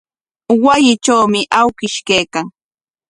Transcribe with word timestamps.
Wasitrawmi 0.63 1.41
awkish 1.61 1.97
kaykan. 2.07 2.45